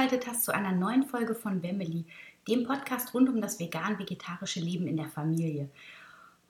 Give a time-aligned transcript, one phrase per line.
[0.00, 2.06] Eingeschaltet hast zu einer neuen Folge von Wemmeli,
[2.48, 5.68] dem Podcast rund um das vegan-vegetarische Leben in der Familie.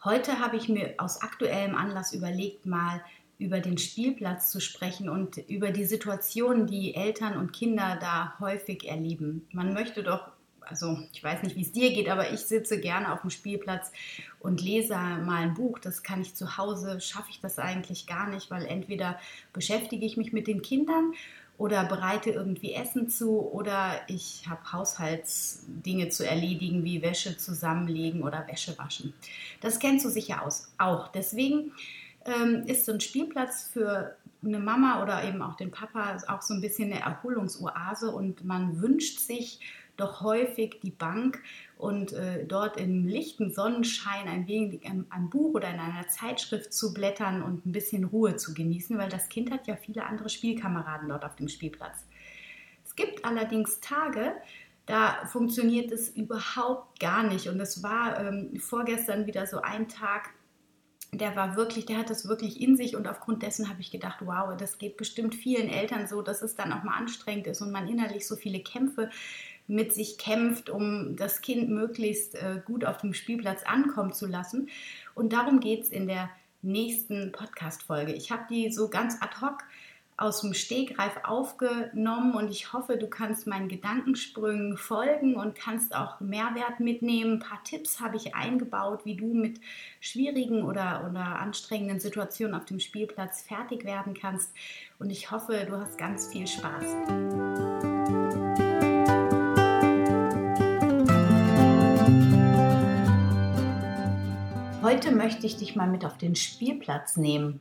[0.05, 3.03] Heute habe ich mir aus aktuellem Anlass überlegt, mal
[3.39, 8.89] über den Spielplatz zu sprechen und über die Situation, die Eltern und Kinder da häufig
[8.89, 9.49] erleben.
[9.53, 10.29] Man möchte doch,
[10.61, 13.91] also ich weiß nicht, wie es dir geht, aber ich sitze gerne auf dem Spielplatz
[14.39, 15.81] und lese mal ein Buch.
[15.81, 19.19] Das kann ich zu Hause, schaffe ich das eigentlich gar nicht, weil entweder
[19.53, 21.14] beschäftige ich mich mit den Kindern
[21.61, 28.48] oder bereite irgendwie Essen zu oder ich habe Haushaltsdinge zu erledigen, wie Wäsche zusammenlegen oder
[28.48, 29.12] Wäsche waschen.
[29.61, 31.08] Das kennst du sicher aus, auch.
[31.08, 31.72] Deswegen
[32.25, 36.55] ähm, ist so ein Spielplatz für eine Mama oder eben auch den Papa auch so
[36.55, 39.61] ein bisschen eine Erholungsoase und man wünscht sich
[39.98, 41.42] doch häufig die Bank
[41.81, 46.73] und äh, dort im lichten Sonnenschein ein wenig ein, ein, Buch oder in einer Zeitschrift
[46.73, 50.28] zu blättern und ein bisschen Ruhe zu genießen, weil das Kind hat ja viele andere
[50.28, 52.05] Spielkameraden dort auf dem Spielplatz.
[52.84, 54.34] Es gibt allerdings Tage,
[54.86, 57.48] da funktioniert es überhaupt gar nicht.
[57.48, 60.31] Und es war ähm, vorgestern wieder so ein Tag,
[61.12, 64.19] der war wirklich, der hat das wirklich in sich und aufgrund dessen habe ich gedacht,
[64.20, 67.73] wow, das geht bestimmt vielen Eltern so, dass es dann auch mal anstrengend ist und
[67.73, 69.11] man innerlich so viele Kämpfe
[69.71, 74.69] mit sich kämpft, um das Kind möglichst äh, gut auf dem Spielplatz ankommen zu lassen.
[75.15, 76.29] Und darum geht es in der
[76.61, 78.13] nächsten Podcast-Folge.
[78.13, 79.64] Ich habe die so ganz ad hoc
[80.17, 86.20] aus dem Stegreif aufgenommen und ich hoffe, du kannst meinen Gedankensprüngen folgen und kannst auch
[86.20, 87.35] Mehrwert mitnehmen.
[87.35, 89.61] Ein paar Tipps habe ich eingebaut, wie du mit
[89.98, 94.53] schwierigen oder, oder anstrengenden Situationen auf dem Spielplatz fertig werden kannst.
[94.98, 97.89] Und ich hoffe, du hast ganz viel Spaß.
[104.90, 107.61] Heute möchte ich dich mal mit auf den Spielplatz nehmen.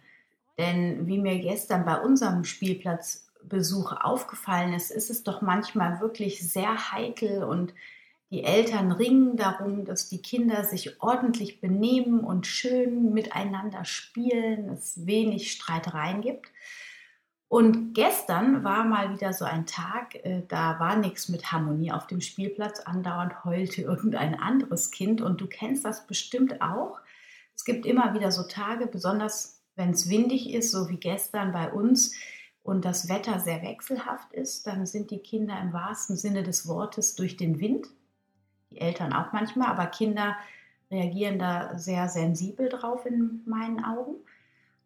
[0.58, 6.92] Denn wie mir gestern bei unserem Spielplatzbesuch aufgefallen ist, ist es doch manchmal wirklich sehr
[6.92, 7.76] heikel und
[8.32, 15.06] die Eltern ringen darum, dass die Kinder sich ordentlich benehmen und schön miteinander spielen, es
[15.06, 16.48] wenig Streitereien gibt.
[17.48, 22.08] Und gestern war mal wieder so ein Tag, äh, da war nichts mit Harmonie auf
[22.08, 22.80] dem Spielplatz.
[22.80, 27.00] Andauernd heulte irgendein anderes Kind und du kennst das bestimmt auch.
[27.60, 31.70] Es gibt immer wieder so Tage, besonders wenn es windig ist, so wie gestern bei
[31.70, 32.16] uns,
[32.64, 37.16] und das Wetter sehr wechselhaft ist, dann sind die Kinder im wahrsten Sinne des Wortes
[37.16, 37.88] durch den Wind.
[38.72, 40.38] Die Eltern auch manchmal, aber Kinder
[40.90, 44.16] reagieren da sehr sensibel drauf in meinen Augen.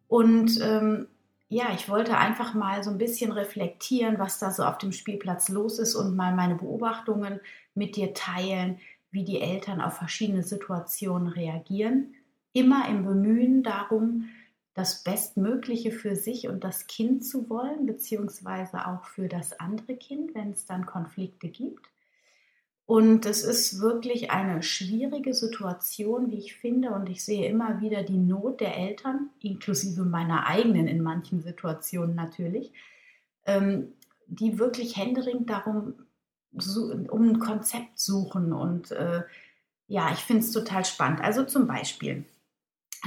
[0.08, 1.06] Und ähm,
[1.48, 5.48] ja, ich wollte einfach mal so ein bisschen reflektieren, was da so auf dem Spielplatz
[5.48, 7.38] los ist und mal meine Beobachtungen
[7.76, 8.80] mit dir teilen,
[9.12, 12.16] wie die Eltern auf verschiedene Situationen reagieren
[12.54, 14.30] immer im Bemühen darum,
[14.72, 20.34] das Bestmögliche für sich und das Kind zu wollen, beziehungsweise auch für das andere Kind,
[20.34, 21.86] wenn es dann Konflikte gibt.
[22.86, 26.90] Und es ist wirklich eine schwierige Situation, wie ich finde.
[26.90, 32.14] Und ich sehe immer wieder die Not der Eltern, inklusive meiner eigenen in manchen Situationen
[32.14, 32.72] natürlich,
[33.46, 33.94] ähm,
[34.26, 35.94] die wirklich händeringend darum
[36.52, 38.52] um ein Konzept suchen.
[38.52, 39.22] Und äh,
[39.86, 41.20] ja, ich finde es total spannend.
[41.20, 42.24] Also zum Beispiel,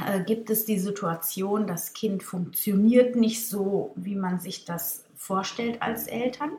[0.05, 5.81] äh, gibt es die Situation, das Kind funktioniert nicht so, wie man sich das vorstellt
[5.81, 6.51] als Eltern.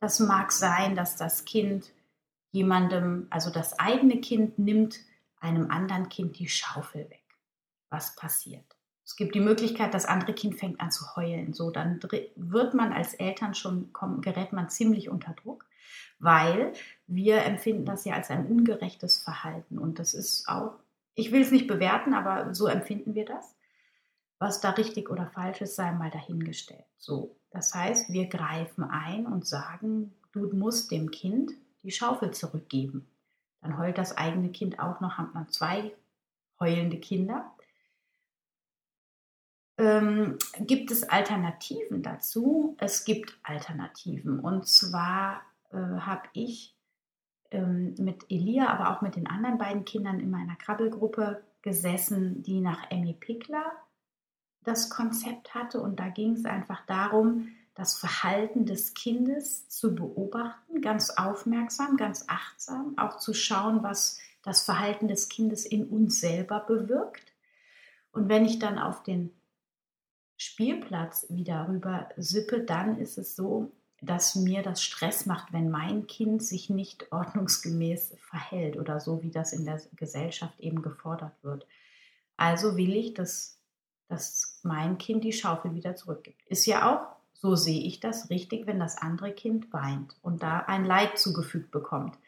[0.00, 1.92] Das mag sein, dass das Kind
[2.50, 5.00] jemandem, also das eigene Kind nimmt
[5.40, 7.24] einem anderen Kind die Schaufel weg.
[7.90, 8.76] Was passiert?
[9.04, 11.54] Es gibt die Möglichkeit, das andere Kind fängt an zu heulen.
[11.54, 11.98] So, dann
[12.36, 13.90] wird man als Eltern schon,
[14.20, 15.64] gerät man ziemlich unter Druck,
[16.18, 16.74] weil
[17.06, 19.78] wir empfinden das ja als ein ungerechtes Verhalten.
[19.78, 20.74] Und das ist auch
[21.18, 23.56] ich will es nicht bewerten, aber so empfinden wir das.
[24.38, 26.84] Was da richtig oder falsch ist, sei mal dahingestellt.
[26.96, 31.50] So, das heißt, wir greifen ein und sagen, du musst dem Kind
[31.82, 33.10] die Schaufel zurückgeben.
[33.60, 35.92] Dann heult das eigene Kind auch noch, hat man zwei
[36.60, 37.52] heulende Kinder.
[39.76, 42.76] Ähm, gibt es Alternativen dazu?
[42.78, 44.38] Es gibt Alternativen.
[44.38, 45.42] Und zwar
[45.72, 46.77] äh, habe ich
[47.50, 52.60] ähm, mit Elia, aber auch mit den anderen beiden Kindern in meiner Krabbelgruppe gesessen, die
[52.60, 53.72] nach Emmy Pickler
[54.64, 55.80] das Konzept hatte.
[55.80, 62.24] Und da ging es einfach darum, das Verhalten des Kindes zu beobachten, ganz aufmerksam, ganz
[62.26, 67.32] achtsam, auch zu schauen, was das Verhalten des Kindes in uns selber bewirkt.
[68.10, 69.30] Und wenn ich dann auf den
[70.36, 76.06] Spielplatz wieder rüber sippe, dann ist es so, dass mir das Stress macht, wenn mein
[76.06, 81.66] Kind sich nicht ordnungsgemäß verhält oder so, wie das in der Gesellschaft eben gefordert wird.
[82.36, 83.58] Also will ich, dass,
[84.08, 86.40] dass mein Kind die Schaufel wieder zurückgibt.
[86.46, 90.58] Ist ja auch so sehe ich das richtig, wenn das andere Kind weint und da
[90.60, 92.18] ein Leid zugefügt bekommt.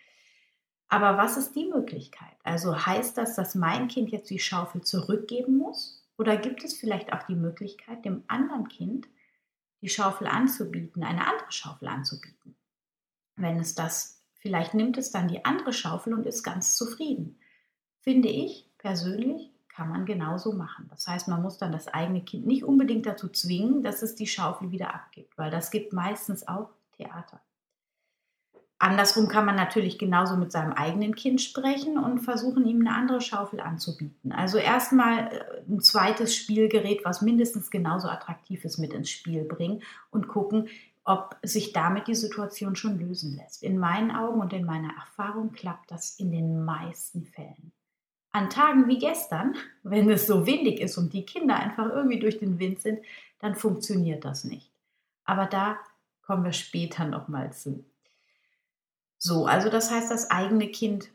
[0.89, 2.37] Aber was ist die Möglichkeit?
[2.45, 6.05] Also heißt das, dass mein Kind jetzt die Schaufel zurückgeben muss?
[6.17, 9.09] Oder gibt es vielleicht auch die Möglichkeit, dem anderen Kind
[9.83, 12.57] die Schaufel anzubieten, eine andere Schaufel anzubieten?
[13.37, 17.39] Wenn es das, vielleicht nimmt es dann die andere Schaufel und ist ganz zufrieden.
[18.01, 20.89] Finde ich persönlich kann man genauso machen.
[20.91, 24.27] Das heißt, man muss dann das eigene Kind nicht unbedingt dazu zwingen, dass es die
[24.27, 27.41] Schaufel wieder abgibt, weil das gibt meistens auch Theater.
[28.81, 33.21] Andersrum kann man natürlich genauso mit seinem eigenen Kind sprechen und versuchen, ihm eine andere
[33.21, 34.33] Schaufel anzubieten.
[34.33, 39.83] Also erstmal äh, ein zweites Spielgerät, was mindestens genauso attraktiv ist, mit ins Spiel bringen
[40.11, 40.69] und gucken,
[41.05, 43.63] ob sich damit die Situation schon lösen lässt.
[43.63, 47.73] In meinen Augen und in meiner Erfahrung klappt das in den meisten Fällen.
[48.33, 52.39] An Tagen wie gestern, wenn es so windig ist und die Kinder einfach irgendwie durch
[52.39, 53.01] den Wind sind,
[53.41, 54.71] dann funktioniert das nicht.
[55.27, 55.77] Aber da
[56.23, 57.85] kommen wir später nochmal zu.
[59.23, 61.11] So, also das heißt, das eigene Kind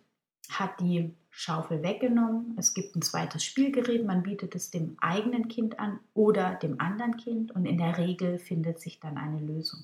[0.50, 2.56] hat die Schaufel weggenommen.
[2.58, 7.18] Es gibt ein zweites Spielgerät, man bietet es dem eigenen Kind an oder dem anderen
[7.18, 9.82] Kind und in der Regel findet sich dann eine Lösung.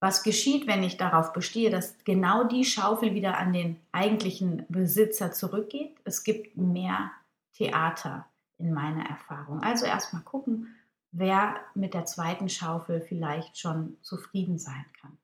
[0.00, 5.32] Was geschieht, wenn ich darauf bestehe, dass genau die Schaufel wieder an den eigentlichen Besitzer
[5.32, 5.96] zurückgeht?
[6.04, 7.12] Es gibt mehr
[7.52, 8.26] Theater
[8.58, 9.60] in meiner Erfahrung.
[9.60, 10.74] Also erstmal gucken,
[11.12, 15.16] wer mit der zweiten Schaufel vielleicht schon zufrieden sein kann.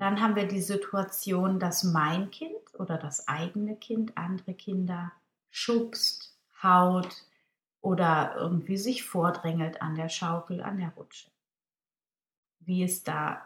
[0.00, 5.12] Dann haben wir die Situation, dass mein Kind oder das eigene Kind andere Kinder
[5.50, 7.14] schubst, haut
[7.80, 11.30] oder irgendwie sich vordrängelt an der Schaukel, an der Rutsche
[12.60, 13.44] wie es da,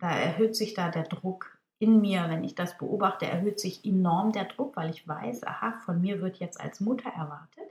[0.00, 4.32] da erhöht sich da der Druck in mir, wenn ich das beobachte, erhöht sich enorm
[4.32, 7.64] der Druck, weil ich weiß, aha, von mir wird jetzt als Mutter erwartet,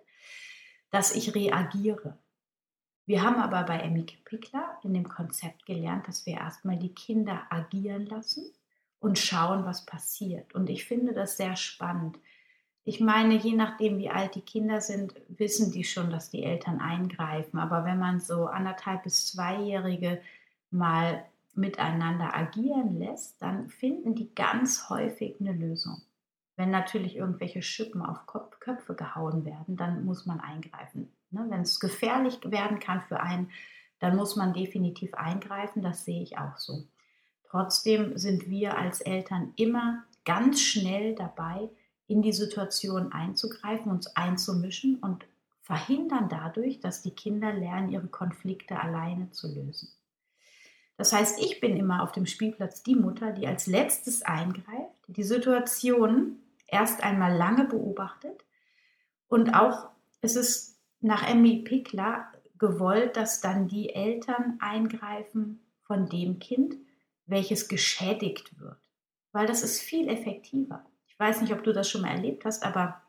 [0.89, 2.17] dass ich reagiere.
[3.05, 7.41] Wir haben aber bei Emmy Pickler in dem Konzept gelernt, dass wir erstmal die Kinder
[7.49, 8.51] agieren lassen
[8.99, 10.53] und schauen, was passiert.
[10.53, 12.17] Und ich finde das sehr spannend.
[12.83, 16.79] Ich meine, je nachdem, wie alt die Kinder sind, wissen die schon, dass die Eltern
[16.79, 17.59] eingreifen.
[17.59, 20.21] Aber wenn man so anderthalb bis zweijährige
[20.69, 26.01] mal miteinander agieren lässt, dann finden die ganz häufig eine Lösung.
[26.55, 31.11] Wenn natürlich irgendwelche Schippen auf Köpfe gehauen werden, dann muss man eingreifen.
[31.31, 31.45] Ne?
[31.49, 33.51] Wenn es gefährlich werden kann für einen,
[33.99, 35.81] dann muss man definitiv eingreifen.
[35.81, 36.83] Das sehe ich auch so.
[37.49, 41.69] Trotzdem sind wir als Eltern immer ganz schnell dabei,
[42.07, 45.25] in die Situation einzugreifen, uns einzumischen und
[45.61, 49.89] verhindern dadurch, dass die Kinder lernen, ihre Konflikte alleine zu lösen.
[50.97, 55.23] Das heißt, ich bin immer auf dem Spielplatz die Mutter, die als letztes eingreift, die
[55.23, 58.45] Situation erst einmal lange beobachtet
[59.27, 59.89] und auch
[60.21, 60.70] es ist
[61.01, 66.75] nach Emmy Pickler gewollt, dass dann die Eltern eingreifen von dem Kind,
[67.25, 68.77] welches geschädigt wird,
[69.31, 70.85] weil das ist viel effektiver.
[71.07, 73.01] Ich weiß nicht, ob du das schon mal erlebt hast, aber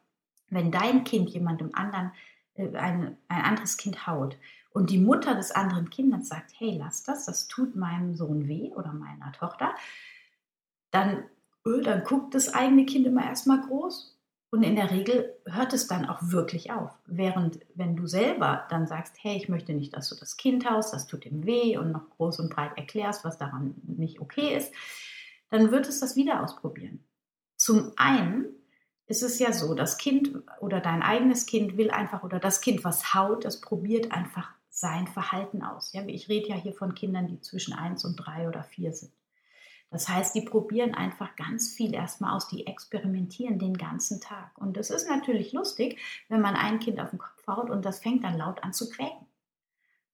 [0.48, 2.12] wenn dein Kind jemandem anderen
[2.54, 4.36] äh, ein, ein anderes Kind haut
[4.70, 8.70] und die Mutter des anderen Kindes sagt, hey, lass das, das tut meinem Sohn weh
[8.74, 9.74] oder meiner Tochter,
[10.90, 11.24] dann,
[11.66, 14.18] öh, dann guckt das eigene Kind immer erstmal groß.
[14.52, 16.90] Und in der Regel hört es dann auch wirklich auf.
[17.06, 20.92] Während wenn du selber dann sagst, hey, ich möchte nicht, dass du das Kind haust,
[20.92, 24.70] das tut ihm weh und noch groß und breit erklärst, was daran nicht okay ist,
[25.48, 27.02] dann wird es das wieder ausprobieren.
[27.56, 28.44] Zum einen
[29.06, 32.84] ist es ja so, das Kind oder dein eigenes Kind will einfach oder das Kind,
[32.84, 35.94] was haut, das probiert einfach sein Verhalten aus.
[35.94, 39.12] Ja, ich rede ja hier von Kindern, die zwischen 1 und 3 oder 4 sind.
[39.92, 44.56] Das heißt, die probieren einfach ganz viel erstmal aus, die experimentieren den ganzen Tag.
[44.56, 48.00] Und es ist natürlich lustig, wenn man ein Kind auf den Kopf haut und das
[48.00, 49.26] fängt dann laut an zu quäken.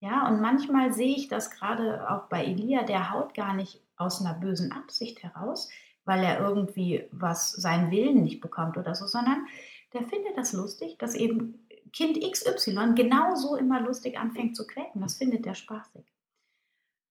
[0.01, 4.21] Ja, und manchmal sehe ich das gerade auch bei Elia, der haut gar nicht aus
[4.21, 5.69] einer bösen Absicht heraus,
[6.05, 9.47] weil er irgendwie was seinen Willen nicht bekommt oder so, sondern
[9.93, 15.01] der findet das lustig, dass eben Kind XY genauso immer lustig anfängt zu quäken.
[15.01, 16.05] Das findet der spaßig.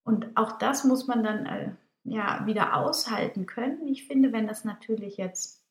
[0.04, 1.72] Und auch das muss man dann äh,
[2.10, 3.86] ja wieder aushalten können.
[3.88, 5.64] Ich finde, wenn das natürlich jetzt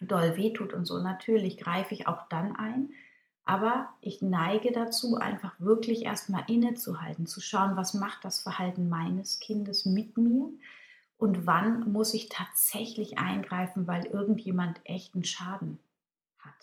[0.00, 2.90] doll wehtut und so, natürlich greife ich auch dann ein.
[3.44, 9.38] Aber ich neige dazu, einfach wirklich erstmal innezuhalten, zu schauen, was macht das Verhalten meines
[9.38, 10.48] Kindes mit mir
[11.18, 15.78] und wann muss ich tatsächlich eingreifen, weil irgendjemand echten Schaden
[16.38, 16.54] hat.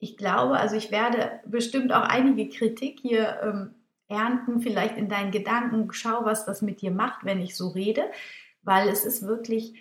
[0.00, 3.74] Ich glaube, also ich werde bestimmt auch einige Kritik hier ähm,
[4.08, 5.88] ernten, vielleicht in deinen Gedanken.
[5.92, 8.04] Schau, was das mit dir macht, wenn ich so rede,
[8.62, 9.74] weil es ist wirklich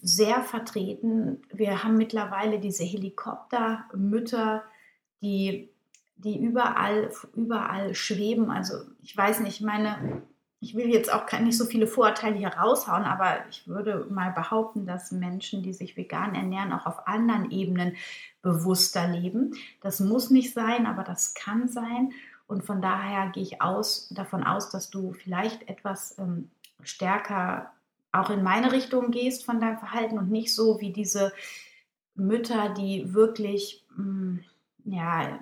[0.00, 1.42] sehr vertreten.
[1.52, 4.62] Wir haben mittlerweile diese Helikoptermütter,
[5.20, 5.70] die,
[6.16, 8.50] die überall, überall schweben.
[8.50, 10.22] Also ich weiß nicht, meine,
[10.60, 14.86] ich will jetzt auch nicht so viele Vorurteile hier raushauen, aber ich würde mal behaupten,
[14.86, 17.96] dass Menschen, die sich vegan ernähren, auch auf anderen Ebenen
[18.42, 19.54] bewusster leben.
[19.80, 22.12] Das muss nicht sein, aber das kann sein.
[22.46, 26.50] Und von daher gehe ich aus, davon aus, dass du vielleicht etwas ähm,
[26.82, 27.72] stärker
[28.12, 31.32] auch in meine Richtung gehst von deinem Verhalten und nicht so wie diese
[32.14, 34.44] Mütter, die wirklich, mh, mm,
[34.84, 35.38] ja,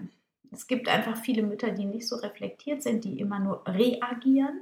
[0.50, 4.60] es gibt einfach viele Mütter, die nicht so reflektiert sind, die immer nur reagieren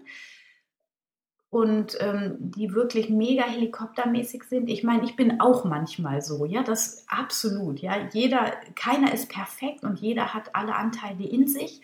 [1.51, 4.71] und ähm, die wirklich mega helikoptermäßig sind.
[4.71, 8.09] Ich meine, ich bin auch manchmal so, ja, das absolut, ja.
[8.11, 11.83] Jeder, keiner ist perfekt und jeder hat alle Anteile in sich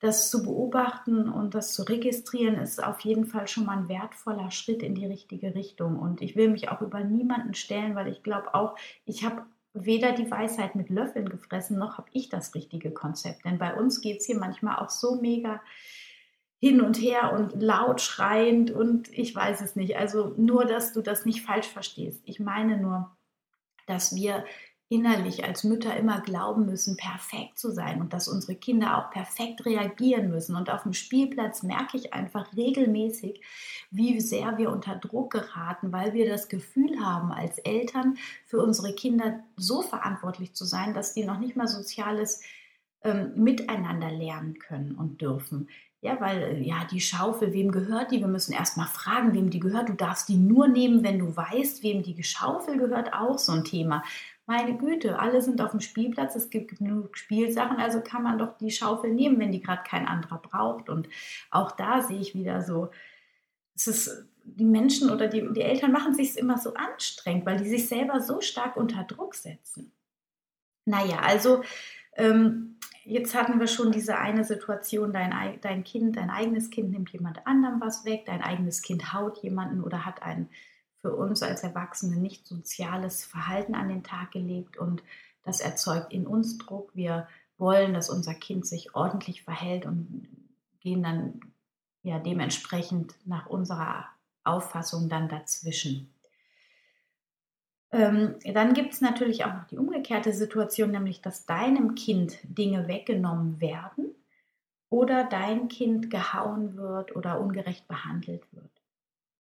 [0.00, 4.50] das zu beobachten und das zu registrieren, ist auf jeden Fall schon mal ein wertvoller
[4.50, 5.98] Schritt in die richtige Richtung.
[5.98, 9.42] Und ich will mich auch über niemanden stellen, weil ich glaube auch, ich habe
[9.74, 13.44] weder die Weisheit mit Löffeln gefressen, noch habe ich das richtige Konzept.
[13.44, 15.60] Denn bei uns geht es hier manchmal auch so mega
[16.60, 19.96] hin und her und laut schreiend und ich weiß es nicht.
[19.96, 22.22] Also nur, dass du das nicht falsch verstehst.
[22.24, 23.10] Ich meine nur,
[23.86, 24.44] dass wir
[24.90, 29.64] innerlich als Mütter immer glauben müssen, perfekt zu sein und dass unsere Kinder auch perfekt
[29.64, 30.56] reagieren müssen.
[30.56, 33.40] Und auf dem Spielplatz merke ich einfach regelmäßig,
[33.92, 38.92] wie sehr wir unter Druck geraten, weil wir das Gefühl haben, als Eltern für unsere
[38.92, 42.42] Kinder so verantwortlich zu sein, dass die noch nicht mal soziales
[43.04, 45.68] ähm, Miteinander lernen können und dürfen.
[46.02, 48.20] Ja, weil ja, die Schaufel, wem gehört die?
[48.20, 49.88] Wir müssen erst mal fragen, wem die gehört.
[49.88, 53.64] Du darfst die nur nehmen, wenn du weißt, wem die Schaufel gehört, auch so ein
[53.64, 54.02] Thema
[54.50, 58.58] meine Güte, alle sind auf dem Spielplatz, es gibt genug Spielsachen, also kann man doch
[58.58, 60.88] die Schaufel nehmen, wenn die gerade kein anderer braucht.
[60.88, 61.08] Und
[61.52, 62.90] auch da sehe ich wieder so,
[63.76, 67.68] es ist, die Menschen oder die, die Eltern machen sich immer so anstrengend, weil die
[67.68, 69.92] sich selber so stark unter Druck setzen.
[70.84, 71.62] Naja, also
[72.16, 77.10] ähm, jetzt hatten wir schon diese eine Situation, dein, dein Kind, dein eigenes Kind nimmt
[77.10, 80.48] jemand anderem was weg, dein eigenes Kind haut jemanden oder hat einen
[81.00, 85.02] für uns als Erwachsene nicht soziales Verhalten an den Tag gelegt und
[85.44, 86.90] das erzeugt in uns Druck.
[86.94, 87.26] Wir
[87.56, 90.28] wollen, dass unser Kind sich ordentlich verhält und
[90.80, 91.40] gehen dann
[92.02, 94.06] ja dementsprechend nach unserer
[94.44, 96.12] Auffassung dann dazwischen.
[97.92, 102.88] Ähm, dann gibt es natürlich auch noch die umgekehrte Situation, nämlich dass deinem Kind Dinge
[102.88, 104.14] weggenommen werden
[104.88, 108.79] oder dein Kind gehauen wird oder ungerecht behandelt wird.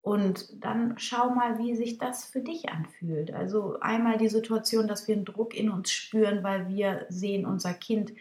[0.09, 3.31] Und dann schau mal, wie sich das für dich anfühlt.
[3.31, 7.75] Also einmal die Situation, dass wir einen Druck in uns spüren, weil wir sehen, unser
[7.75, 8.15] Kind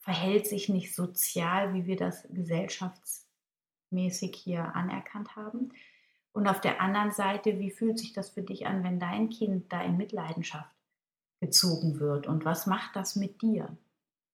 [0.00, 5.72] verhält sich nicht sozial, wie wir das gesellschaftsmäßig hier anerkannt haben.
[6.32, 9.72] Und auf der anderen Seite, wie fühlt sich das für dich an, wenn dein Kind
[9.72, 10.74] da in Mitleidenschaft
[11.38, 12.26] gezogen wird?
[12.26, 13.78] Und was macht das mit dir?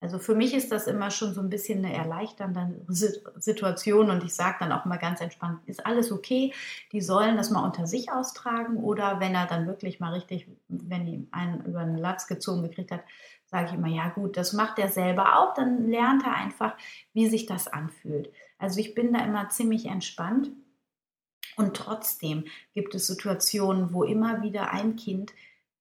[0.06, 4.36] Also für mich ist das immer schon so ein bisschen eine erleichternde Situation und ich
[4.36, 6.54] sage dann auch mal ganz entspannt, ist alles okay,
[6.92, 11.06] die sollen das mal unter sich austragen oder wenn er dann wirklich mal richtig, wenn
[11.06, 13.00] die einen über den Latz gezogen gekriegt hat,
[13.46, 16.76] sage ich immer, ja gut, das macht er selber auch, dann lernt er einfach,
[17.12, 18.30] wie sich das anfühlt.
[18.58, 20.52] Also ich bin da immer ziemlich entspannt
[21.56, 22.44] und trotzdem
[22.74, 25.32] gibt es Situationen, wo immer wieder ein Kind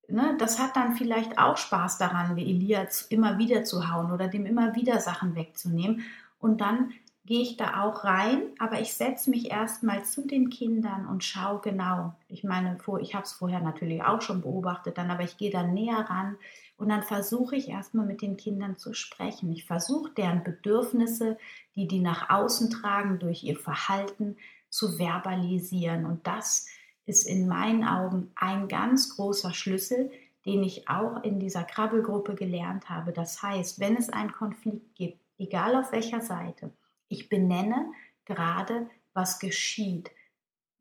[0.09, 4.27] ne, das hat dann vielleicht auch Spaß daran, wie Elias immer wieder zu hauen oder
[4.27, 6.03] dem immer wieder Sachen wegzunehmen.
[6.39, 6.91] Und dann
[7.25, 11.59] gehe ich da auch rein, aber ich setze mich erstmal zu den Kindern und schaue
[11.59, 12.13] genau.
[12.27, 15.73] Ich meine, ich habe es vorher natürlich auch schon beobachtet, dann, aber ich gehe dann
[15.73, 16.37] näher ran
[16.77, 19.51] und dann versuche ich erstmal mit den Kindern zu sprechen.
[19.51, 21.37] Ich versuche deren Bedürfnisse,
[21.75, 24.37] die die nach außen tragen, durch ihr Verhalten
[24.69, 26.05] zu verbalisieren.
[26.05, 26.67] Und das
[27.05, 30.11] ist in meinen Augen ein ganz großer Schlüssel,
[30.45, 33.11] den ich auch in dieser Krabbelgruppe gelernt habe.
[33.11, 36.71] Das heißt, wenn es einen Konflikt gibt, egal auf welcher Seite,
[37.07, 37.91] ich benenne
[38.25, 40.11] gerade, was geschieht.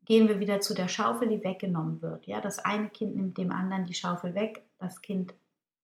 [0.05, 2.27] Gehen wir wieder zu der Schaufel, die weggenommen wird.
[2.27, 5.33] Ja, das eine Kind nimmt dem anderen die Schaufel weg, das Kind,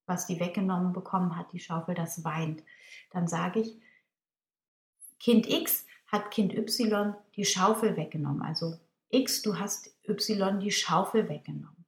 [0.05, 2.63] was die weggenommen bekommen hat, die Schaufel, das weint.
[3.11, 3.79] Dann sage ich,
[5.19, 8.41] Kind X hat Kind Y die Schaufel weggenommen.
[8.41, 8.75] Also
[9.09, 11.85] X, du hast Y die Schaufel weggenommen.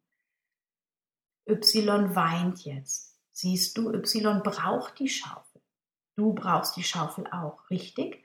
[1.48, 3.14] Y weint jetzt.
[3.34, 5.62] siehst du, Y braucht die Schaufel.
[6.16, 8.24] Du brauchst die Schaufel auch, richtig?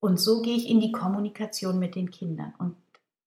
[0.00, 2.54] Und so gehe ich in die Kommunikation mit den Kindern.
[2.58, 2.76] Und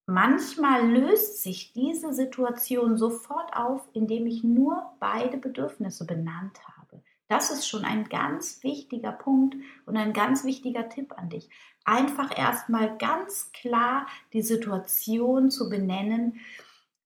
[0.05, 6.84] manchmal löst sich diese Situation sofort auf, indem ich nur beide Bedürfnisse benannt habe.
[7.27, 9.55] Das ist schon ein ganz wichtiger Punkt
[9.85, 11.49] und ein ganz wichtiger Tipp an dich.
[11.83, 16.39] Einfach erstmal ganz klar die Situation zu benennen,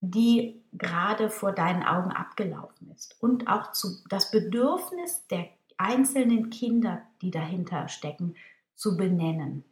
[0.01, 3.15] die gerade vor deinen Augen abgelaufen ist.
[3.21, 8.35] Und auch zu, das Bedürfnis der einzelnen Kinder, die dahinter stecken,
[8.75, 9.63] zu benennen.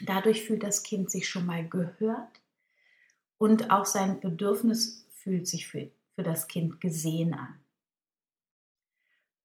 [0.00, 2.40] Dadurch fühlt das Kind sich schon mal gehört
[3.38, 7.61] und auch sein Bedürfnis fühlt sich für, für das Kind gesehen an.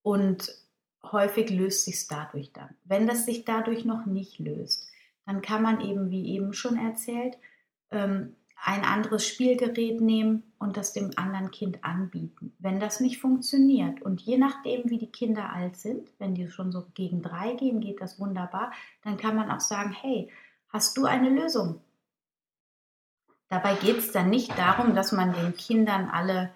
[0.07, 0.55] Und
[1.03, 2.69] häufig löst sich es dadurch dann.
[2.85, 4.87] Wenn das sich dadurch noch nicht löst,
[5.25, 7.37] dann kann man eben, wie eben schon erzählt,
[7.91, 12.55] ähm, ein anderes Spielgerät nehmen und das dem anderen Kind anbieten.
[12.57, 16.71] Wenn das nicht funktioniert und je nachdem, wie die Kinder alt sind, wenn die schon
[16.71, 18.71] so gegen drei gehen, geht das wunderbar,
[19.03, 20.31] dann kann man auch sagen, hey,
[20.69, 21.81] hast du eine Lösung?
[23.49, 26.53] Dabei geht es dann nicht darum, dass man den Kindern alle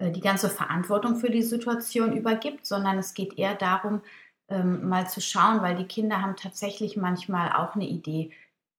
[0.00, 4.00] die ganze Verantwortung für die Situation übergibt, sondern es geht eher darum,
[4.48, 8.32] ähm, mal zu schauen, weil die Kinder haben tatsächlich manchmal auch eine Idee,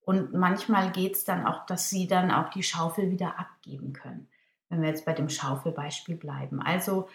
[0.03, 4.27] und manchmal geht es dann auch, dass sie dann auch die Schaufel wieder abgeben können,
[4.69, 6.61] wenn wir jetzt bei dem Schaufelbeispiel bleiben.
[6.61, 7.07] Also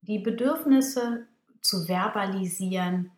[0.00, 1.26] die Bedürfnisse
[1.60, 3.10] zu verbalisieren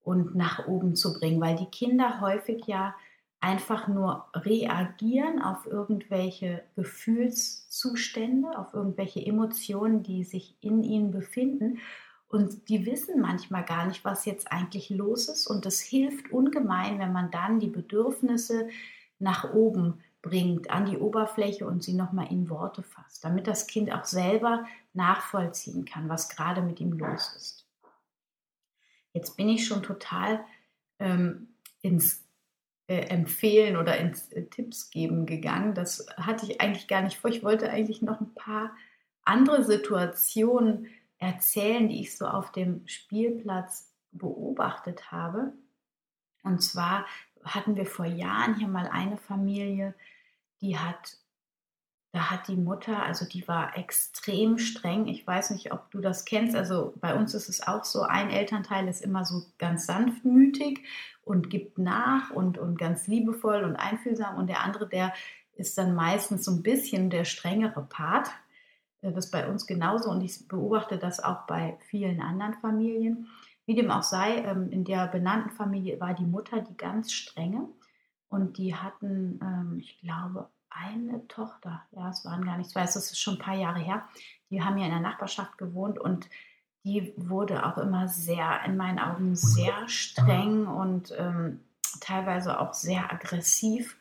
[0.00, 2.94] und nach oben zu bringen, weil die Kinder häufig ja
[3.40, 11.78] einfach nur reagieren auf irgendwelche Gefühlszustände, auf irgendwelche Emotionen, die sich in ihnen befinden
[12.28, 15.46] und die wissen manchmal gar nicht, was jetzt eigentlich los ist.
[15.46, 18.68] Und das hilft ungemein, wenn man dann die Bedürfnisse
[19.18, 23.92] nach oben bringt, an die Oberfläche und sie nochmal in Worte fasst, damit das Kind
[23.92, 27.66] auch selber nachvollziehen kann, was gerade mit ihm los ist.
[29.14, 30.44] Jetzt bin ich schon total
[30.98, 32.27] ähm, ins
[32.88, 35.74] Empfehlen oder ins äh, Tipps geben gegangen.
[35.74, 37.30] Das hatte ich eigentlich gar nicht vor.
[37.30, 38.74] Ich wollte eigentlich noch ein paar
[39.24, 45.52] andere Situationen erzählen, die ich so auf dem Spielplatz beobachtet habe.
[46.42, 47.06] Und zwar
[47.44, 49.94] hatten wir vor Jahren hier mal eine Familie,
[50.60, 51.18] die hat,
[52.12, 55.06] da hat die Mutter, also die war extrem streng.
[55.08, 56.56] Ich weiß nicht, ob du das kennst.
[56.56, 60.84] Also bei uns ist es auch so, ein Elternteil ist immer so ganz sanftmütig
[61.22, 64.36] und gibt nach und, und ganz liebevoll und einfühlsam.
[64.36, 65.12] Und der andere, der
[65.52, 68.28] ist dann meistens so ein bisschen der strengere Part.
[69.02, 73.28] Äh, das ist bei uns genauso und ich beobachte das auch bei vielen anderen Familien.
[73.66, 77.68] Wie dem auch sei, ähm, in der benannten Familie war die Mutter die ganz strenge
[78.30, 81.82] und die hatten, ähm, ich glaube, eine Tochter.
[81.92, 84.08] Ja, es waren gar nicht zwei, es ist schon ein paar Jahre her.
[84.50, 86.28] Die haben ja in der Nachbarschaft gewohnt und
[86.84, 91.60] die wurde auch immer sehr, in meinen Augen, sehr streng und ähm,
[92.00, 93.96] teilweise auch sehr aggressiv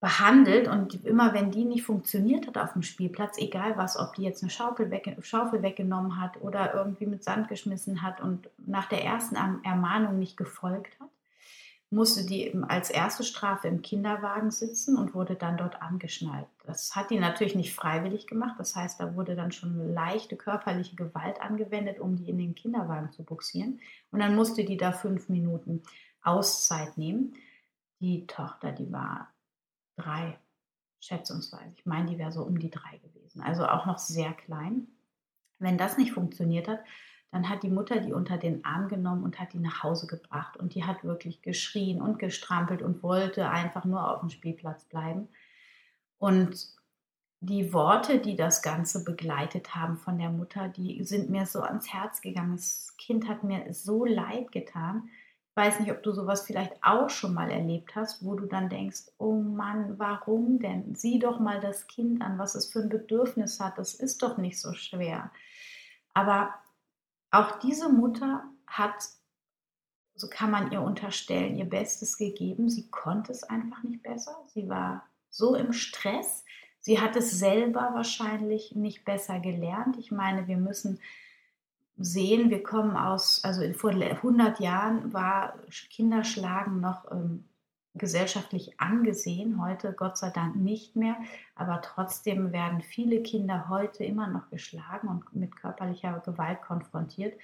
[0.00, 4.22] behandelt und immer wenn die nicht funktioniert hat auf dem Spielplatz, egal was, ob die
[4.22, 8.88] jetzt eine Schaufel, weg, Schaufel weggenommen hat oder irgendwie mit Sand geschmissen hat und nach
[8.88, 11.10] der ersten Ermahnung nicht gefolgt hat,
[11.90, 16.46] musste die als erste Strafe im Kinderwagen sitzen und wurde dann dort angeschnallt.
[16.64, 20.94] Das hat die natürlich nicht freiwillig gemacht, das heißt, da wurde dann schon leichte körperliche
[20.94, 23.80] Gewalt angewendet, um die in den Kinderwagen zu buxieren
[24.12, 25.82] und dann musste die da fünf Minuten
[26.22, 27.34] Auszeit nehmen.
[28.00, 29.32] Die Tochter, die war
[29.96, 30.38] drei,
[31.00, 31.72] schätzungsweise.
[31.76, 33.42] Ich meine, die wäre so um die drei gewesen.
[33.42, 34.86] Also auch noch sehr klein.
[35.58, 36.80] Wenn das nicht funktioniert hat,
[37.30, 40.56] dann hat die Mutter die unter den Arm genommen und hat die nach Hause gebracht.
[40.56, 45.28] Und die hat wirklich geschrien und gestrampelt und wollte einfach nur auf dem Spielplatz bleiben.
[46.18, 46.66] Und
[47.40, 51.92] die Worte, die das Ganze begleitet haben von der Mutter, die sind mir so ans
[51.92, 52.56] Herz gegangen.
[52.56, 55.08] Das Kind hat mir so leid getan
[55.60, 59.02] weiß nicht, ob du sowas vielleicht auch schon mal erlebt hast, wo du dann denkst,
[59.18, 60.94] oh Mann, warum denn?
[60.94, 63.76] Sieh doch mal das Kind an, was es für ein Bedürfnis hat.
[63.76, 65.30] Das ist doch nicht so schwer.
[66.14, 66.54] Aber
[67.30, 69.08] auch diese Mutter hat,
[70.14, 72.68] so kann man ihr unterstellen, ihr Bestes gegeben.
[72.68, 74.36] Sie konnte es einfach nicht besser.
[74.48, 76.44] Sie war so im Stress.
[76.80, 79.96] Sie hat es selber wahrscheinlich nicht besser gelernt.
[79.98, 81.00] Ich meine, wir müssen
[81.96, 85.58] sehen, wir kommen aus, also vor 100 Jahren war
[85.90, 87.44] Kinderschlagen noch ähm,
[87.94, 91.16] gesellschaftlich angesehen, heute Gott sei Dank nicht mehr,
[91.54, 97.38] aber trotzdem werden viele Kinder heute immer noch geschlagen und mit körperlicher Gewalt konfrontiert.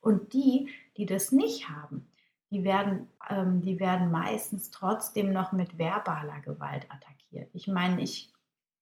[0.00, 2.06] Und die, die das nicht haben,
[2.50, 7.50] die werden, ähm, die werden meistens trotzdem noch mit verbaler Gewalt attackiert.
[7.52, 8.32] Ich meine, ich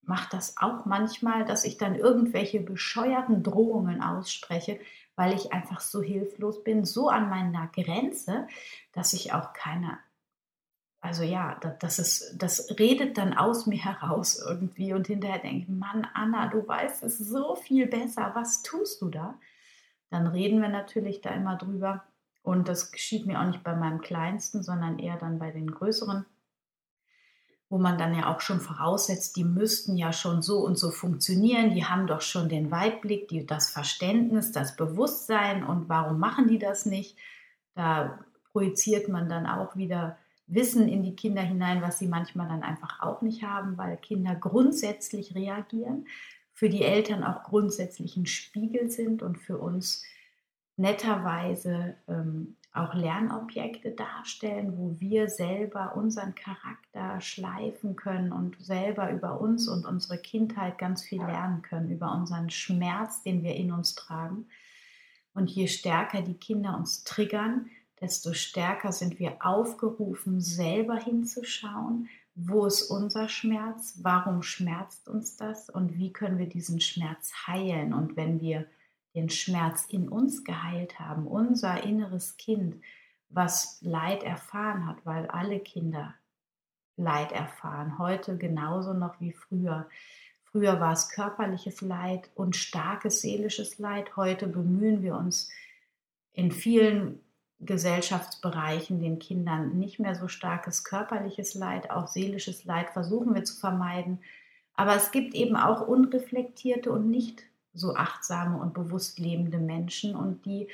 [0.02, 4.78] mache das auch manchmal, dass ich dann irgendwelche bescheuerten Drohungen ausspreche,
[5.16, 8.46] weil ich einfach so hilflos bin, so an meiner Grenze,
[8.92, 9.98] dass ich auch keine,
[11.06, 15.68] also ja, das, ist, das redet dann aus mir heraus irgendwie und hinterher denke ich,
[15.68, 19.38] Mann, Anna, du weißt es so viel besser, was tust du da?
[20.10, 22.04] Dann reden wir natürlich da immer drüber
[22.42, 26.26] und das geschieht mir auch nicht bei meinem Kleinsten, sondern eher dann bei den Größeren
[27.68, 31.74] wo man dann ja auch schon voraussetzt, die müssten ja schon so und so funktionieren,
[31.74, 36.58] die haben doch schon den Weitblick, die, das Verständnis, das Bewusstsein und warum machen die
[36.58, 37.16] das nicht?
[37.74, 38.20] Da
[38.52, 40.16] projiziert man dann auch wieder
[40.46, 44.34] Wissen in die Kinder hinein, was sie manchmal dann einfach auch nicht haben, weil Kinder
[44.34, 46.06] grundsätzlich reagieren,
[46.52, 50.02] für die Eltern auch grundsätzlich ein Spiegel sind und für uns
[50.76, 59.40] netterweise ähm, auch Lernobjekte darstellen, wo wir selber unseren Charakter schleifen können und selber über
[59.40, 63.94] uns und unsere Kindheit ganz viel lernen können, über unseren Schmerz, den wir in uns
[63.94, 64.46] tragen.
[65.34, 72.66] Und je stärker die Kinder uns triggern, desto stärker sind wir aufgerufen, selber hinzuschauen, wo
[72.66, 77.94] ist unser Schmerz, warum schmerzt uns das und wie können wir diesen Schmerz heilen.
[77.94, 78.66] Und wenn wir
[79.14, 82.76] den Schmerz in uns geheilt haben, unser inneres Kind,
[83.30, 86.14] was Leid erfahren hat, weil alle Kinder
[86.96, 89.88] Leid erfahren, heute genauso noch wie früher.
[90.44, 94.16] Früher war es körperliches Leid und starkes seelisches Leid.
[94.16, 95.50] Heute bemühen wir uns
[96.32, 97.20] in vielen
[97.60, 103.56] Gesellschaftsbereichen den Kindern nicht mehr so starkes körperliches Leid, auch seelisches Leid versuchen wir zu
[103.56, 104.18] vermeiden.
[104.74, 107.42] Aber es gibt eben auch unreflektierte und nicht
[107.72, 110.68] so achtsame und bewusst lebende Menschen und die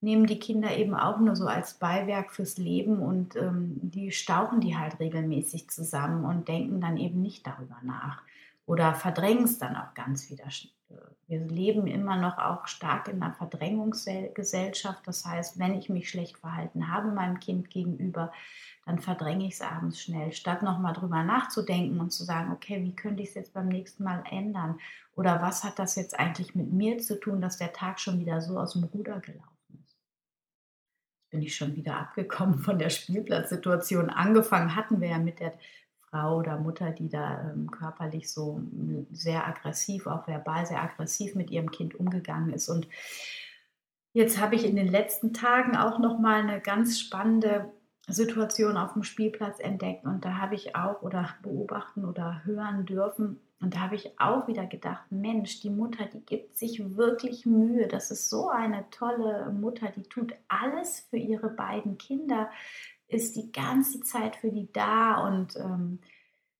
[0.00, 4.60] nehmen die Kinder eben auch nur so als Beiwerk fürs Leben und ähm, die stauchen
[4.60, 8.22] die halt regelmäßig zusammen und denken dann eben nicht darüber nach
[8.66, 10.44] oder verdrängen es dann auch ganz wieder.
[11.26, 15.06] Wir leben immer noch auch stark in einer Verdrängungsgesellschaft.
[15.06, 18.32] Das heißt, wenn ich mich schlecht verhalten habe meinem Kind gegenüber,
[18.86, 22.96] dann verdränge ich es abends schnell, statt nochmal drüber nachzudenken und zu sagen, okay, wie
[22.96, 24.80] könnte ich es jetzt beim nächsten Mal ändern?
[25.14, 28.40] Oder was hat das jetzt eigentlich mit mir zu tun, dass der Tag schon wieder
[28.40, 29.98] so aus dem Ruder gelaufen ist?
[31.18, 34.10] Jetzt bin ich schon wieder abgekommen von der Spielplatzsituation.
[34.10, 35.52] Angefangen hatten wir ja mit der
[36.10, 38.60] Frau oder Mutter, die da ähm, körperlich so
[39.12, 42.68] sehr aggressiv, auch verbal sehr aggressiv mit ihrem Kind umgegangen ist.
[42.68, 42.88] Und
[44.12, 47.72] jetzt habe ich in den letzten Tagen auch noch mal eine ganz spannende
[48.08, 53.38] Situation auf dem Spielplatz entdeckt und da habe ich auch oder beobachten oder hören dürfen
[53.62, 57.88] und da habe ich auch wieder gedacht, Mensch, die Mutter, die gibt sich wirklich Mühe.
[57.88, 62.48] Das ist so eine tolle Mutter, die tut alles für ihre beiden Kinder,
[63.10, 65.98] ist die ganze Zeit für die da und ähm,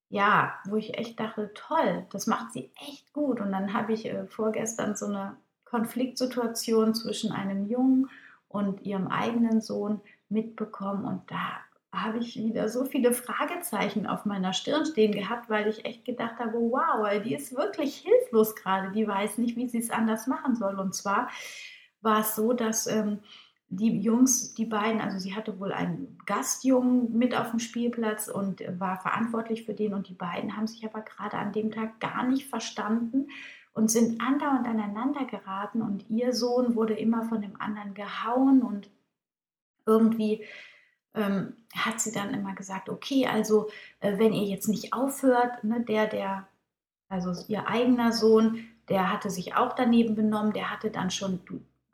[0.08, 3.40] ja, wo ich echt dachte, toll, das macht sie echt gut.
[3.40, 8.10] Und dann habe ich äh, vorgestern so eine Konfliktsituation zwischen einem Jungen
[8.48, 11.60] und ihrem eigenen Sohn mitbekommen und da
[11.92, 16.38] habe ich wieder so viele Fragezeichen auf meiner Stirn stehen gehabt, weil ich echt gedacht
[16.38, 20.54] habe, wow, die ist wirklich hilflos gerade, die weiß nicht, wie sie es anders machen
[20.54, 20.78] soll.
[20.78, 21.28] Und zwar
[22.00, 23.20] war es so, dass ähm,
[23.72, 28.62] die Jungs, die beiden, also sie hatte wohl einen Gastjungen mit auf dem Spielplatz und
[28.80, 32.26] war verantwortlich für den und die beiden haben sich aber gerade an dem Tag gar
[32.26, 33.28] nicht verstanden
[33.72, 38.90] und sind andauernd aneinander geraten und ihr Sohn wurde immer von dem anderen gehauen und
[39.86, 40.44] irgendwie
[41.14, 43.68] ähm, hat sie dann immer gesagt, okay, also
[44.00, 46.48] äh, wenn ihr jetzt nicht aufhört, ne, der, der,
[47.08, 51.40] also ihr eigener Sohn, der hatte sich auch daneben benommen, der hatte dann schon,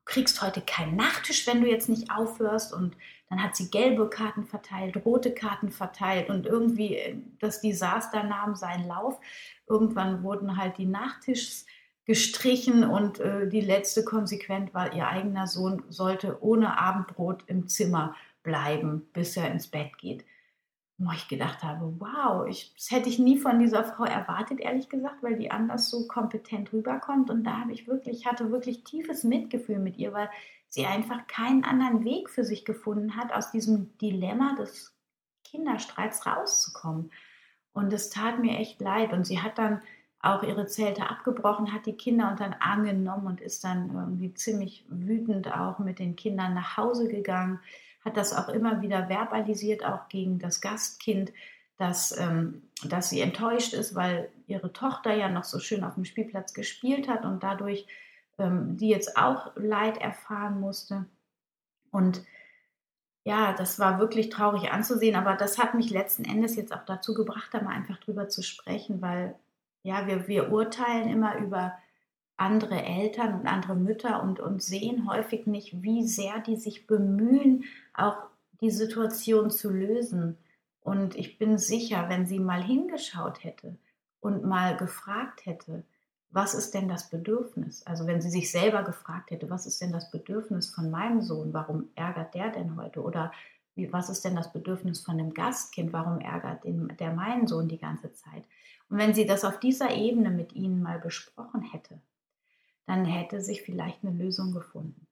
[0.06, 2.96] kriegst heute keinen Nachtisch, wenn du jetzt nicht aufhörst und
[3.28, 8.54] dann hat sie gelbe Karten verteilt, rote Karten verteilt und irgendwie äh, das Desaster nahm
[8.54, 9.20] seinen Lauf.
[9.68, 11.66] Irgendwann wurden halt die Nachtischs
[12.04, 18.14] gestrichen und äh, die letzte Konsequenz war, ihr eigener Sohn sollte ohne Abendbrot im Zimmer
[18.44, 20.24] bleiben, bis er ins Bett geht.
[20.98, 24.88] Wo ich gedacht habe, wow, ich, das hätte ich nie von dieser Frau erwartet, ehrlich
[24.88, 27.28] gesagt, weil die anders so kompetent rüberkommt.
[27.28, 30.30] Und da habe ich wirklich, hatte wirklich tiefes Mitgefühl mit ihr, weil
[30.68, 34.96] sie einfach keinen anderen Weg für sich gefunden hat, aus diesem Dilemma des
[35.44, 37.10] Kinderstreits rauszukommen.
[37.72, 39.12] Und es tat mir echt leid.
[39.12, 39.82] Und sie hat dann
[40.20, 44.34] auch ihre Zelte abgebrochen, hat die Kinder unter den Arm genommen und ist dann irgendwie
[44.34, 47.60] ziemlich wütend auch mit den Kindern nach Hause gegangen,
[48.06, 51.32] hat das auch immer wieder verbalisiert, auch gegen das Gastkind,
[51.76, 56.06] dass, ähm, dass sie enttäuscht ist, weil ihre Tochter ja noch so schön auf dem
[56.06, 57.86] Spielplatz gespielt hat und dadurch
[58.38, 61.06] ähm, die jetzt auch Leid erfahren musste.
[61.90, 62.22] Und
[63.24, 67.12] ja, das war wirklich traurig anzusehen, aber das hat mich letzten Endes jetzt auch dazu
[67.14, 69.34] gebracht, da mal einfach drüber zu sprechen, weil
[69.82, 71.78] Ja, wir, wir urteilen immer über
[72.36, 77.64] andere Eltern und andere Mütter und, und sehen häufig nicht, wie sehr die sich bemühen,
[77.94, 78.16] auch
[78.60, 80.36] die Situation zu lösen.
[80.80, 83.76] Und ich bin sicher, wenn sie mal hingeschaut hätte
[84.20, 85.84] und mal gefragt hätte,
[86.30, 87.82] was ist denn das Bedürfnis?
[87.86, 91.54] Also wenn sie sich selber gefragt hätte, was ist denn das Bedürfnis von meinem Sohn?
[91.54, 93.02] Warum ärgert der denn heute?
[93.02, 93.32] Oder
[93.74, 95.92] wie, was ist denn das Bedürfnis von dem Gastkind?
[95.92, 98.44] Warum ärgert den, der meinen Sohn die ganze Zeit?
[98.88, 101.98] Und wenn sie das auf dieser Ebene mit ihnen mal besprochen hätte,
[102.86, 105.06] dann hätte sich vielleicht eine Lösung gefunden.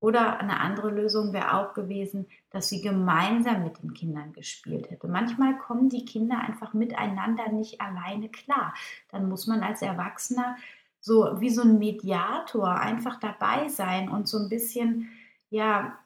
[0.00, 5.08] Oder eine andere Lösung wäre auch gewesen, dass sie gemeinsam mit den Kindern gespielt hätte.
[5.08, 8.74] Manchmal kommen die Kinder einfach miteinander nicht alleine klar.
[9.10, 10.56] Dann muss man als Erwachsener
[11.00, 15.10] so wie so ein Mediator einfach dabei sein und so ein bisschen,
[15.50, 15.98] ja,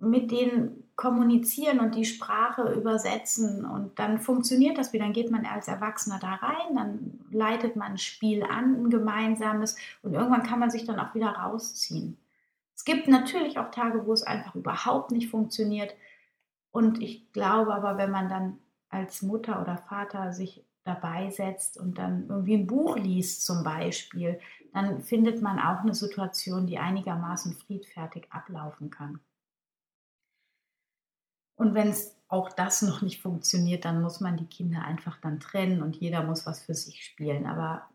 [0.00, 5.04] mit denen kommunizieren und die Sprache übersetzen und dann funktioniert das wieder.
[5.04, 9.76] Dann geht man als Erwachsener da rein, dann leitet man ein Spiel an, ein gemeinsames
[10.02, 12.18] und irgendwann kann man sich dann auch wieder rausziehen.
[12.74, 15.94] Es gibt natürlich auch Tage, wo es einfach überhaupt nicht funktioniert.
[16.72, 18.58] Und ich glaube aber, wenn man dann
[18.88, 24.40] als Mutter oder Vater sich dabei setzt und dann irgendwie ein Buch liest zum Beispiel,
[24.72, 29.20] dann findet man auch eine Situation, die einigermaßen friedfertig ablaufen kann.
[31.58, 35.40] Und wenn es auch das noch nicht funktioniert, dann muss man die Kinder einfach dann
[35.40, 37.46] trennen und jeder muss was für sich spielen.
[37.46, 37.88] Aber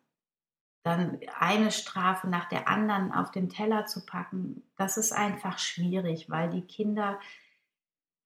[0.83, 6.29] dann eine Strafe nach der anderen auf den Teller zu packen, das ist einfach schwierig,
[6.29, 7.17] weil die Kinder,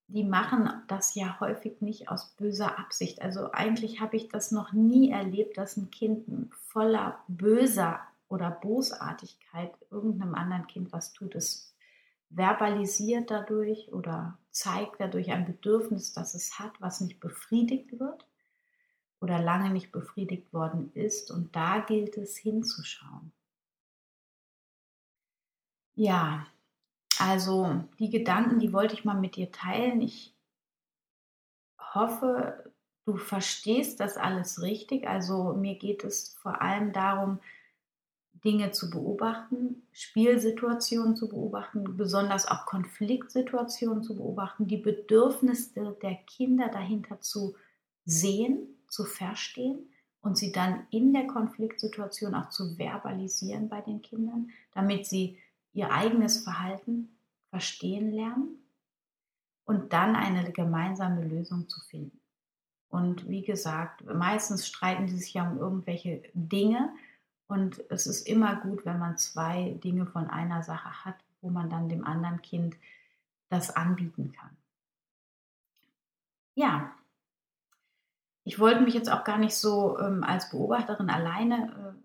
[0.07, 3.21] die machen das ja häufig nicht aus böser Absicht.
[3.21, 9.71] Also eigentlich habe ich das noch nie erlebt, dass ein Kind voller böser oder Bosartigkeit
[9.91, 11.35] irgendeinem anderen Kind was tut.
[11.35, 11.76] Es
[12.29, 18.25] verbalisiert dadurch oder zeigt dadurch ein Bedürfnis, das es hat, was nicht befriedigt wird
[19.19, 21.31] oder lange nicht befriedigt worden ist.
[21.31, 23.31] Und da gilt es hinzuschauen.
[25.95, 26.45] Ja,
[27.17, 30.01] also die Gedanken, die wollte ich mal mit dir teilen.
[30.01, 30.35] Ich
[31.79, 32.71] hoffe,
[33.05, 35.07] du verstehst das alles richtig.
[35.07, 37.39] Also mir geht es vor allem darum,
[38.47, 46.69] Dinge zu beobachten, Spielsituationen zu beobachten, besonders auch Konfliktsituationen zu beobachten, die Bedürfnisse der Kinder
[46.69, 47.55] dahinter zu
[48.05, 49.89] sehen zu verstehen
[50.21, 55.37] und sie dann in der Konfliktsituation auch zu verbalisieren bei den Kindern, damit sie
[55.73, 57.17] ihr eigenes Verhalten
[57.49, 58.63] verstehen lernen
[59.65, 62.17] und dann eine gemeinsame Lösung zu finden.
[62.87, 66.93] Und wie gesagt, meistens streiten sie sich ja um irgendwelche Dinge
[67.47, 71.69] und es ist immer gut, wenn man zwei Dinge von einer Sache hat, wo man
[71.69, 72.75] dann dem anderen Kind
[73.49, 74.55] das anbieten kann.
[76.55, 76.91] Ja,
[78.43, 82.01] ich wollte mich jetzt auch gar nicht so ähm, als Beobachterin alleine äh,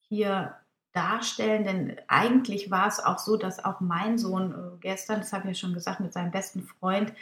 [0.00, 0.56] hier
[0.92, 5.50] darstellen, denn eigentlich war es auch so, dass auch mein Sohn äh, gestern, das habe
[5.50, 7.12] ich ja schon gesagt, mit seinem besten Freund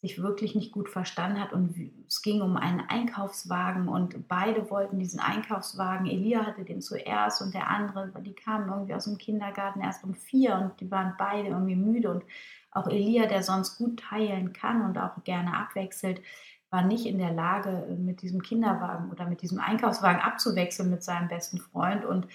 [0.00, 1.74] sich wirklich nicht gut verstanden hat und
[2.06, 6.06] es ging um einen Einkaufswagen und beide wollten diesen Einkaufswagen.
[6.06, 10.14] Elia hatte den zuerst und der andere, die kamen irgendwie aus dem Kindergarten erst um
[10.14, 12.24] vier und die waren beide irgendwie müde und
[12.70, 16.22] auch Elia, der sonst gut teilen kann und auch gerne abwechselt,
[16.70, 21.28] war nicht in der Lage, mit diesem Kinderwagen oder mit diesem Einkaufswagen abzuwechseln mit seinem
[21.28, 22.04] besten Freund.
[22.04, 22.28] Und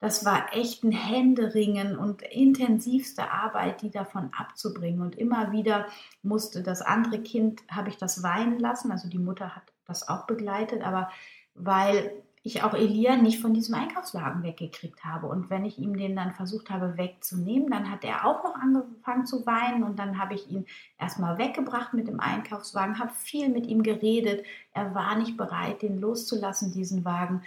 [0.00, 5.00] das war echt ein Händeringen und intensivste Arbeit, die davon abzubringen.
[5.00, 5.86] Und immer wieder
[6.22, 10.26] musste das andere Kind, habe ich das weinen lassen, also die Mutter hat das auch
[10.26, 11.10] begleitet, aber
[11.54, 12.12] weil
[12.46, 15.26] ich auch Elia nicht von diesem Einkaufswagen weggekriegt habe.
[15.26, 19.26] Und wenn ich ihm den dann versucht habe wegzunehmen, dann hat er auch noch angefangen
[19.26, 20.64] zu weinen und dann habe ich ihn
[20.96, 24.46] erstmal weggebracht mit dem Einkaufswagen, habe viel mit ihm geredet.
[24.72, 27.42] Er war nicht bereit, den loszulassen, diesen Wagen.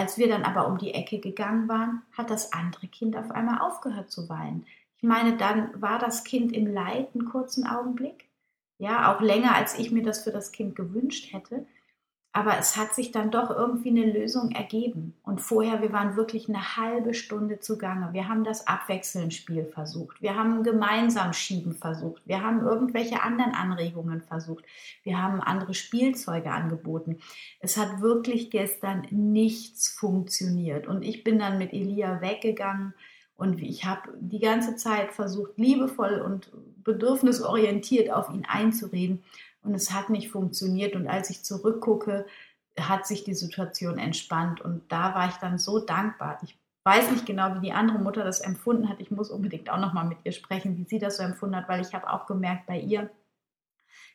[0.00, 3.60] Als wir dann aber um die Ecke gegangen waren, hat das andere Kind auf einmal
[3.60, 4.64] aufgehört zu weinen.
[4.96, 8.30] Ich meine, dann war das Kind im Leid einen kurzen Augenblick.
[8.78, 11.66] Ja, auch länger, als ich mir das für das Kind gewünscht hätte.
[12.32, 15.14] Aber es hat sich dann doch irgendwie eine Lösung ergeben.
[15.24, 18.12] Und vorher, wir waren wirklich eine halbe Stunde zugange.
[18.12, 20.22] Wir haben das Abwechselnspiel versucht.
[20.22, 22.22] Wir haben gemeinsam Schieben versucht.
[22.26, 24.64] Wir haben irgendwelche anderen Anregungen versucht.
[25.02, 27.18] Wir haben andere Spielzeuge angeboten.
[27.58, 30.86] Es hat wirklich gestern nichts funktioniert.
[30.86, 32.94] Und ich bin dann mit Elia weggegangen.
[33.34, 36.52] Und ich habe die ganze Zeit versucht, liebevoll und
[36.84, 39.24] bedürfnisorientiert auf ihn einzureden
[39.62, 40.96] und es hat nicht funktioniert.
[40.96, 42.26] Und als ich zurückgucke,
[42.78, 46.38] hat sich die Situation entspannt und da war ich dann so dankbar.
[46.42, 49.00] Ich weiß nicht genau, wie die andere Mutter das empfunden hat.
[49.00, 51.68] Ich muss unbedingt auch noch mal mit ihr sprechen, wie sie das so empfunden hat,
[51.68, 53.10] weil ich habe auch gemerkt bei ihr,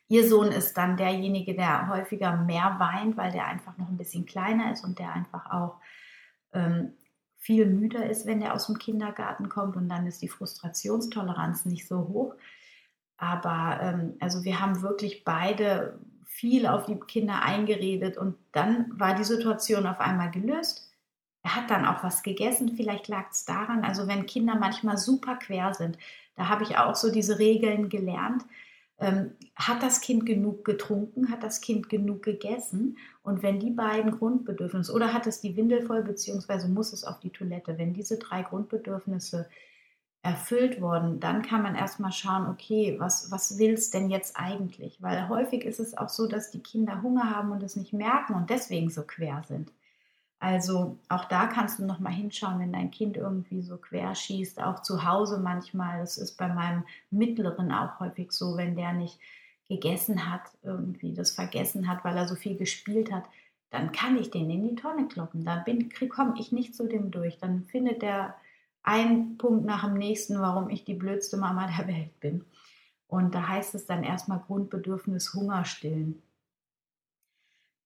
[0.08, 4.26] Ihr Sohn ist dann derjenige, der häufiger mehr weint, weil der einfach noch ein bisschen
[4.26, 5.78] kleiner ist und der einfach auch
[6.54, 6.94] ähm,
[7.38, 11.88] viel müder ist, wenn er aus dem Kindergarten kommt und dann ist die Frustrationstoleranz nicht
[11.88, 12.36] so hoch.
[13.18, 19.16] Aber ähm, also wir haben wirklich beide viel auf die Kinder eingeredet und dann war
[19.16, 20.92] die Situation auf einmal gelöst.
[21.44, 25.36] Er hat dann auch was gegessen, vielleicht lag es daran, also wenn Kinder manchmal super
[25.36, 25.98] quer sind,
[26.36, 28.44] da habe ich auch so diese Regeln gelernt.
[28.98, 31.30] Ähm, hat das Kind genug getrunken?
[31.30, 32.98] Hat das Kind genug gegessen?
[33.24, 37.20] Und wenn die beiden Grundbedürfnisse, oder hat es die Windel voll, beziehungsweise muss es auf
[37.20, 39.50] die Toilette, wenn diese drei Grundbedürfnisse
[40.26, 45.00] erfüllt worden, dann kann man erstmal schauen, okay, was, was will es denn jetzt eigentlich?
[45.00, 48.34] Weil häufig ist es auch so, dass die Kinder Hunger haben und es nicht merken
[48.34, 49.72] und deswegen so quer sind.
[50.40, 54.64] Also auch da kannst du noch mal hinschauen, wenn dein Kind irgendwie so quer schießt,
[54.64, 56.00] auch zu Hause manchmal.
[56.00, 59.20] Das ist bei meinem Mittleren auch häufig so, wenn der nicht
[59.70, 63.26] gegessen hat, irgendwie das vergessen hat, weil er so viel gespielt hat,
[63.70, 65.46] dann kann ich den in die Tonne kloppen.
[65.46, 65.64] Dann
[66.10, 67.38] komme ich nicht zu dem durch.
[67.38, 68.36] Dann findet der
[68.86, 72.46] einen Punkt nach dem nächsten, warum ich die blödste Mama der Welt bin.
[73.08, 76.22] Und da heißt es dann erstmal Grundbedürfnis Hunger stillen.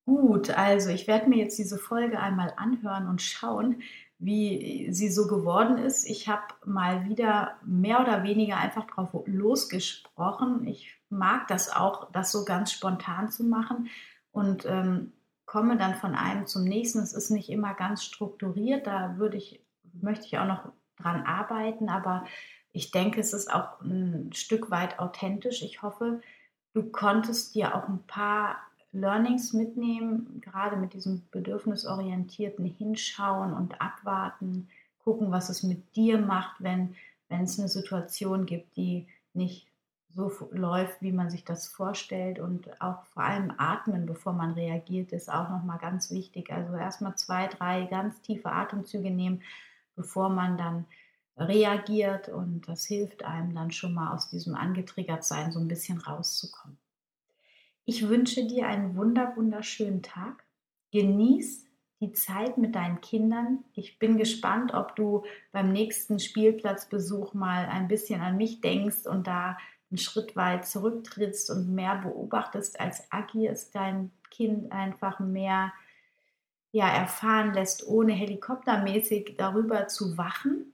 [0.06, 3.84] Gut, also ich werde mir jetzt diese Folge einmal anhören und schauen,
[4.18, 6.10] wie sie so geworden ist.
[6.10, 10.68] Ich habe mal wieder mehr oder weniger einfach drauf losgesprochen.
[10.68, 13.90] Ich mag das auch, das so ganz spontan zu machen
[14.32, 15.14] und ähm,
[15.46, 17.00] komme dann von einem zum nächsten.
[17.00, 18.88] Es ist nicht immer ganz strukturiert.
[18.88, 22.26] Da würde ich, möchte ich auch noch dran arbeiten, aber
[22.72, 25.64] ich denke, es ist auch ein Stück weit authentisch.
[25.64, 26.22] Ich hoffe,
[26.74, 28.58] du konntest dir auch ein paar
[28.92, 34.68] Learnings mitnehmen, gerade mit diesem bedürfnisorientierten Hinschauen und Abwarten,
[35.04, 36.96] gucken, was es mit dir macht, wenn,
[37.30, 39.68] wenn es eine Situation gibt, die nicht
[40.10, 45.12] so läuft, wie man sich das vorstellt und auch vor allem atmen, bevor man reagiert,
[45.12, 46.52] ist auch nochmal ganz wichtig.
[46.52, 49.42] Also erstmal zwei, drei ganz tiefe Atemzüge nehmen,
[50.00, 50.86] bevor man dann
[51.36, 55.98] reagiert und das hilft einem dann schon mal aus diesem angetriggert sein so ein bisschen
[55.98, 56.78] rauszukommen.
[57.84, 60.46] Ich wünsche dir einen wunder, wunderschönen Tag.
[60.92, 61.66] Genieß
[62.00, 63.66] die Zeit mit deinen Kindern.
[63.74, 69.28] Ich bin gespannt, ob du beim nächsten Spielplatzbesuch mal ein bisschen an mich denkst und
[69.28, 69.58] da
[69.92, 75.74] einen Schritt weit zurücktrittst und mehr beobachtest, als agierst, dein Kind einfach mehr
[76.72, 80.74] ja, erfahren lässt, ohne helikoptermäßig darüber zu wachen.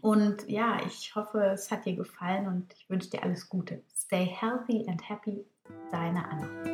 [0.00, 3.82] Und ja, ich hoffe, es hat dir gefallen und ich wünsche dir alles Gute.
[3.94, 5.46] Stay healthy and happy
[5.90, 6.73] Deine Anna.